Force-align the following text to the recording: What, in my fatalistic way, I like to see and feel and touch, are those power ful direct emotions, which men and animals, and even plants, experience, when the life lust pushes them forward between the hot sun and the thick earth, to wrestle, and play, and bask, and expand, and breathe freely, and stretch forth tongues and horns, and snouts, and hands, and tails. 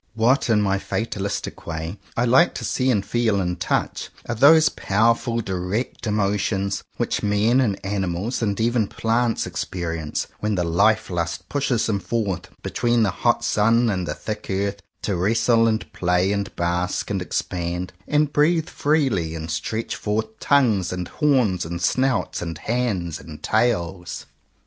What, 0.15 0.49
in 0.49 0.63
my 0.63 0.79
fatalistic 0.79 1.67
way, 1.67 1.99
I 2.17 2.25
like 2.25 2.55
to 2.55 2.65
see 2.65 2.89
and 2.89 3.05
feel 3.05 3.39
and 3.39 3.59
touch, 3.59 4.09
are 4.27 4.33
those 4.33 4.67
power 4.69 5.13
ful 5.13 5.41
direct 5.41 6.07
emotions, 6.07 6.83
which 6.97 7.21
men 7.21 7.61
and 7.61 7.79
animals, 7.85 8.41
and 8.41 8.59
even 8.59 8.87
plants, 8.87 9.45
experience, 9.45 10.25
when 10.39 10.55
the 10.55 10.63
life 10.63 11.11
lust 11.11 11.47
pushes 11.49 11.85
them 11.85 11.99
forward 11.99 12.49
between 12.63 13.03
the 13.03 13.11
hot 13.11 13.43
sun 13.45 13.91
and 13.91 14.07
the 14.07 14.15
thick 14.15 14.47
earth, 14.49 14.81
to 15.03 15.15
wrestle, 15.15 15.67
and 15.67 15.93
play, 15.93 16.31
and 16.31 16.55
bask, 16.55 17.11
and 17.11 17.21
expand, 17.21 17.93
and 18.07 18.33
breathe 18.33 18.69
freely, 18.69 19.35
and 19.35 19.51
stretch 19.51 19.95
forth 19.95 20.39
tongues 20.39 20.91
and 20.91 21.09
horns, 21.09 21.63
and 21.63 21.79
snouts, 21.79 22.41
and 22.41 22.57
hands, 22.57 23.19
and 23.19 23.43
tails. 23.43 24.25